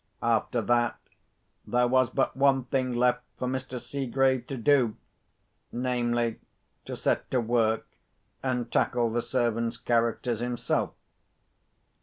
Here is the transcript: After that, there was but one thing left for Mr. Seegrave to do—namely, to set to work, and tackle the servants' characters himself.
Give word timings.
After 0.23 0.63
that, 0.63 0.97
there 1.67 1.87
was 1.87 2.09
but 2.09 2.35
one 2.35 2.63
thing 2.63 2.91
left 2.95 3.21
for 3.37 3.47
Mr. 3.47 3.79
Seegrave 3.79 4.47
to 4.47 4.57
do—namely, 4.57 6.39
to 6.85 6.97
set 6.97 7.29
to 7.29 7.39
work, 7.39 7.85
and 8.41 8.71
tackle 8.71 9.11
the 9.11 9.21
servants' 9.21 9.77
characters 9.77 10.39
himself. 10.39 10.93